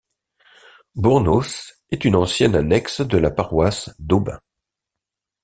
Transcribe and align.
Bournos 0.95 1.73
est 1.91 2.05
une 2.05 2.15
ancienne 2.15 2.55
annexe 2.55 3.01
de 3.01 3.19
la 3.19 3.29
paroisse 3.29 3.93
d'Aubin. 3.99 4.39